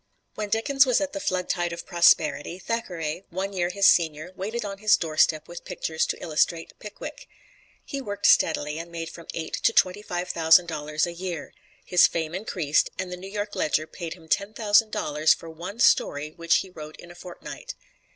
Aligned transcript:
When 0.33 0.49
Dickens 0.49 0.83
was 0.87 0.99
at 0.99 1.13
the 1.13 1.19
flood 1.19 1.47
tide 1.47 1.71
of 1.71 1.85
prosperity, 1.85 2.57
Thackeray, 2.57 3.23
one 3.29 3.53
year 3.53 3.69
his 3.69 3.85
senior, 3.85 4.31
waited 4.35 4.65
on 4.65 4.79
his 4.79 4.97
doorstep 4.97 5.47
with 5.47 5.63
pictures 5.63 6.07
to 6.07 6.19
illustrate 6.23 6.73
"Pickwick." 6.79 7.27
He 7.85 8.01
worked 8.01 8.25
steadily, 8.25 8.79
and 8.79 8.91
made 8.91 9.11
from 9.11 9.27
eight 9.35 9.53
to 9.61 9.71
twenty 9.71 10.01
five 10.01 10.29
thousand 10.29 10.65
dollars 10.65 11.05
a 11.05 11.13
year. 11.13 11.53
His 11.85 12.07
fame 12.07 12.33
increased, 12.33 12.89
and 12.97 13.11
the 13.11 13.15
"New 13.17 13.29
York 13.29 13.55
Ledger" 13.55 13.85
paid 13.85 14.15
him 14.15 14.27
ten 14.27 14.55
thousand 14.55 14.89
dollars 14.91 15.35
for 15.35 15.51
one 15.51 15.79
story 15.79 16.31
which 16.31 16.57
he 16.65 16.71
wrote 16.71 16.95
in 16.97 17.11
a 17.11 17.13
fortnight. 17.15 17.75